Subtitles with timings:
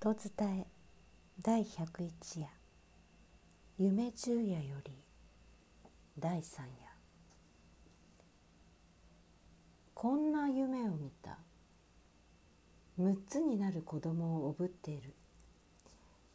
[0.00, 0.66] 音伝え。
[1.42, 2.46] 第101夜。
[3.78, 4.92] 夢十夜より。
[6.16, 6.72] 第三夜。
[9.94, 11.38] こんな夢を見た。
[13.00, 15.14] 6つになる子供をおぶっている。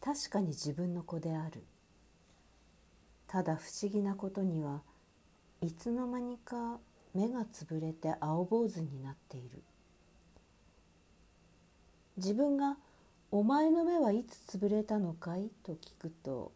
[0.02, 1.64] 確かに自分の子である。
[3.28, 4.82] ただ不思議なことには
[5.62, 6.80] いつの間にか
[7.14, 9.64] 目がつぶれて青坊主になっている。
[12.18, 12.76] 自分が
[13.36, 16.52] 「お前の目はいつ潰れたのかい?」と聞くと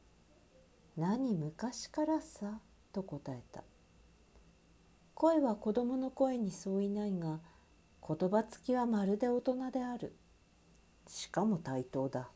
[0.95, 2.59] 「何昔からさ」
[2.93, 3.63] と答えた
[5.15, 7.39] 声は子供の声に相違ないが
[8.07, 10.15] 言葉つきはまるで大人である。
[11.07, 12.29] しかも対等だ。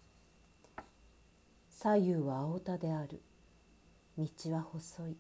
[1.70, 3.22] 左右は青田である。
[4.18, 5.18] 道は細い。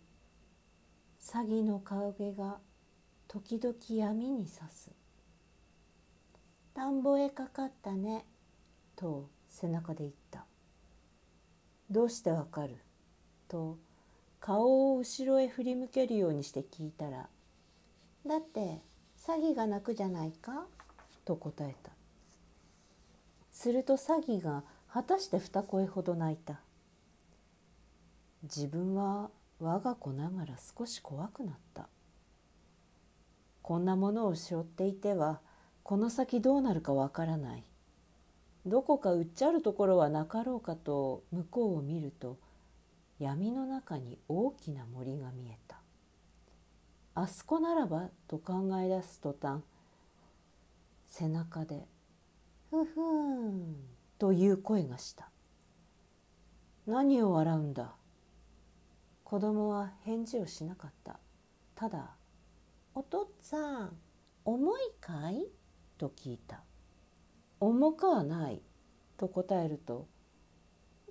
[1.20, 2.60] 詐欺の影が
[3.28, 4.92] 時々闇にさす
[6.74, 8.26] 田んぼへかかったね。
[9.02, 10.46] と背中で言った
[11.90, 12.78] 「どうしてわかる?」
[13.50, 13.78] と
[14.40, 17.28] 顔を後ろへ振り向けるようにして聞いたら
[18.26, 18.80] 「だって
[19.18, 20.68] 詐欺が泣くじゃないか?」
[21.26, 21.92] と答えた。
[23.52, 26.62] すると詐欺が果たして二声ほど泣いた。
[28.44, 29.30] 自分は
[29.60, 31.88] 我が子ながら少し怖くなった。
[33.62, 35.42] こんなものを背負っていては
[35.84, 37.64] この先どうなるかわからない。
[38.66, 42.38] どこかうっちゃるところはなかろうかと向こうを見ると
[43.20, 45.80] 闇の中に大きな森が見えた。
[47.14, 49.62] あそこならばと考え出す途端
[51.08, 51.86] 背中で
[52.72, 53.76] 「ふふん」
[54.18, 55.30] という声がした。
[56.88, 57.96] 何を笑うんだ？
[59.24, 61.20] 子供は返事をしなかった。
[61.76, 62.16] ただ
[62.96, 63.98] 「お父っつぁん
[64.46, 65.48] 重いかい?」
[65.98, 66.64] と聞いた。
[67.62, 68.62] 重くはない
[69.18, 70.08] と答えると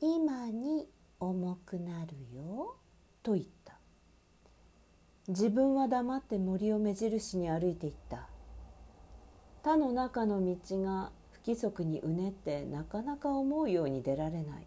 [0.02, 0.88] 今に
[1.20, 2.76] 重くなるよ。
[3.22, 3.78] と言った。
[5.28, 8.26] 自分は黙って森を目印に歩いていった。
[9.62, 14.66] 他の中の道が不規則にうねってなかなか思うように出られない。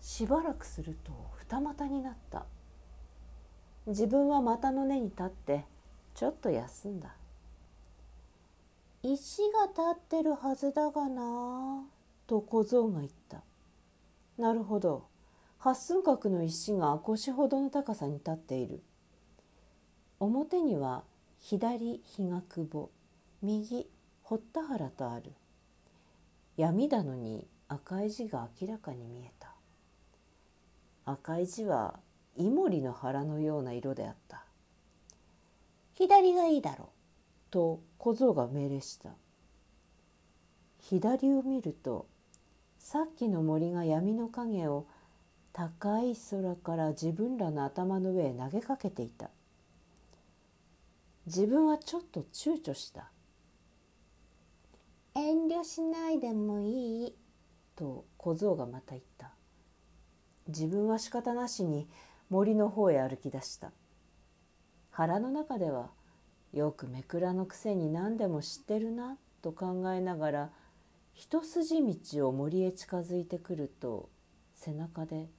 [0.00, 2.46] しばらくすると二股になった。
[3.86, 5.66] 自分は股の根に立って
[6.14, 7.14] ちょっと休んだ
[9.04, 11.84] 石が立ってるはずだがな」
[12.28, 13.42] と小僧が言った
[14.38, 15.10] 「なるほど。
[15.58, 18.82] 八寸角の石が腰ほどの高さに立っている」
[20.20, 21.04] 表には
[21.38, 22.90] 左日が久保
[23.42, 23.88] 右
[24.22, 25.32] 堀田原とある。
[26.56, 29.52] 闇だのに赤い字が明らかに見えた。
[31.04, 31.98] 赤い字は
[32.36, 34.44] イモリの腹のような色であった。
[35.94, 37.01] 左がいいだろう。
[37.52, 39.10] と小僧が命令した。
[40.80, 42.06] 左を見ると
[42.78, 44.86] さっきの森が闇の影を
[45.52, 49.30] 高い空から自分らの頭の上へ投げかけていた。
[51.26, 53.12] 自分はちょっと躊躇した
[55.14, 57.16] 「遠慮しないでもいい」
[57.76, 59.30] と小僧がまた言った。
[60.48, 61.86] 自分は仕方なしに
[62.28, 63.70] 森の方へ歩き出した。
[64.90, 65.90] 腹の中では
[66.52, 70.50] よくめくらのくせに何でも知ってるなと考えながら
[71.14, 74.10] 一筋道を森へ近づいてくると
[74.54, 75.30] 背中で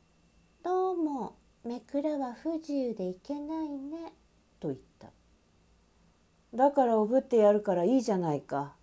[0.64, 4.14] 「どうもめくらは不自由でいけないね」
[4.58, 5.12] と言った
[6.54, 8.74] 「だからおぶってやるからいいじゃないか」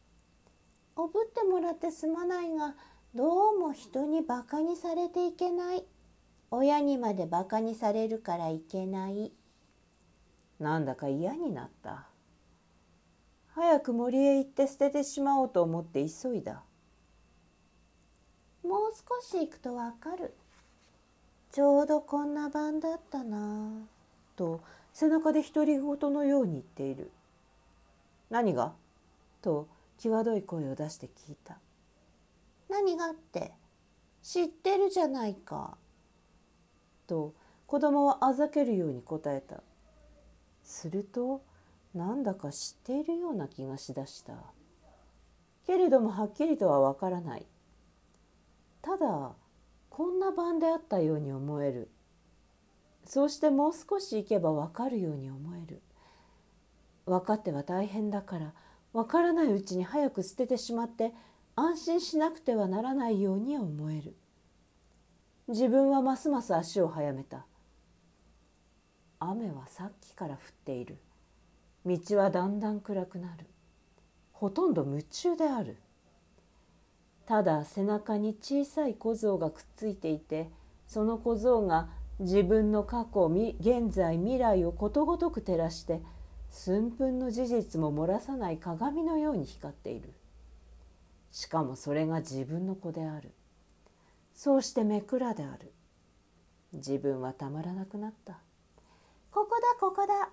[0.95, 2.75] 「おぶってもらってすまないが
[3.15, 5.85] どうも人にバカにされていけない」
[6.51, 9.33] 「親にまでバカにされるからいけない」
[10.61, 12.05] なんだか嫌になった。
[13.55, 16.61] 早く森へ行って捨ててしまおうと思って急いだ。
[18.63, 20.35] もう少し行くとわかる。
[21.51, 23.71] ちょうどこんな晩だったな。
[24.35, 24.61] と
[24.93, 27.09] 背中で独り言のように言っている。
[28.29, 28.73] 何が？
[29.41, 29.67] と
[29.97, 31.57] 際どい声を出して聞いた。
[32.69, 33.51] 何がって
[34.21, 35.75] 知ってるじゃないか。
[37.07, 37.33] と
[37.65, 39.63] 子供はあざけるように答えた
[40.63, 41.41] すると
[41.93, 44.33] なんだか知っているような気がしだした。
[45.65, 47.45] けれどもはっきりとはわからない。
[48.81, 49.31] ただ
[49.89, 51.89] こんな晩であったように思える。
[53.03, 55.81] そうしてもう少し行けばわかるように思える。
[57.05, 58.53] 分かっては大変だから
[58.93, 61.13] わからないうちに早く捨ててしまって
[61.55, 64.15] 安心しなくてはならないように思える。
[65.47, 67.45] 自分はますます足を速めた。
[69.23, 70.97] 雨はさっきから降っている。
[71.85, 73.45] 道はだんだん暗くなる。
[74.31, 75.77] ほとんど夢中である。
[77.27, 80.49] ただ背中に小さい小僧がくっついていて
[80.87, 81.89] その小僧が
[82.19, 83.27] 自分の過去
[83.59, 86.01] 現在未来をことごとく照らして
[86.49, 90.13] 寸分の事実も漏らさない鏡のように光っている。
[91.31, 93.31] しかもそれが自分の子である。
[94.33, 95.71] そうして目くらである。
[96.73, 98.39] 自分はたまらなくなった。
[99.61, 100.29] だここだ。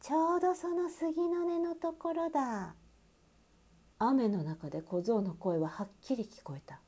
[0.00, 2.74] ちょうどその杉の根のところだ。
[3.98, 6.80] 雨の中で小僧の声ははっきり聞こえた。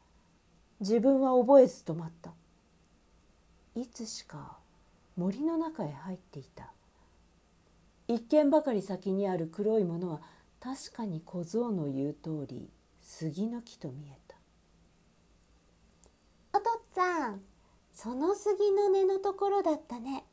[0.80, 2.32] 自分は覚えず止まった。
[3.74, 4.58] いつしか
[5.16, 6.72] 森の中へ入っていた。
[8.06, 10.20] 一軒ばかり先にある黒いものは
[10.60, 12.70] 確かに小僧の言う通り
[13.00, 14.36] 杉の木と見えた。
[16.58, 17.40] お父っつぁん
[17.92, 20.24] その杉の根のところだったね。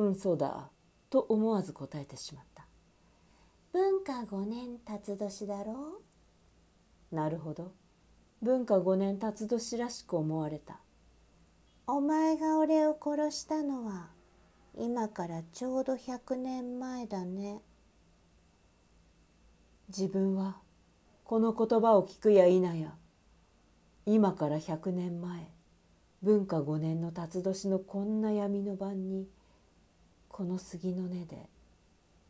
[0.00, 0.70] うんそうだ。
[1.10, 2.66] と思わず答えてしまった。
[3.72, 6.00] 文化5年辰年だろ
[7.12, 7.14] う？
[7.14, 7.72] なるほど。
[8.40, 10.80] 文化5年辰年らしく思われた。
[11.86, 14.08] お前が俺を殺したのは
[14.78, 17.60] 今からちょうど100年前だね。
[19.88, 20.56] 自分は
[21.24, 22.94] この言葉を聞くや否や
[24.06, 25.50] 今から100年前
[26.22, 29.28] 文化5年の辰年のこんな闇の晩に
[30.40, 31.36] この杉の根で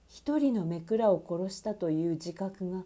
[0.08, 2.82] 一人のめくらを殺したという自覚が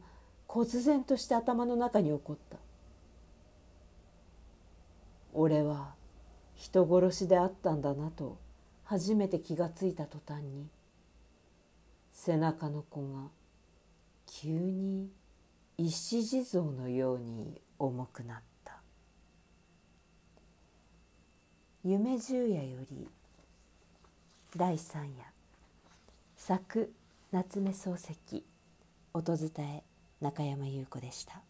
[0.47, 2.59] 忽然として頭の中に起こった。
[5.33, 5.95] 俺は
[6.55, 8.39] 人殺しであったんだなと
[8.83, 10.69] 初めて気がついた途端に
[12.13, 13.31] 背中の子が
[14.27, 15.09] 急に
[15.79, 18.83] 石地蔵のように重くなった。
[21.83, 23.09] 夢十夜より
[24.57, 25.25] 第三夜
[26.37, 26.89] 作
[27.33, 28.45] 夏目漱石
[29.13, 29.83] 音伝え
[30.21, 31.43] 中山優子でした。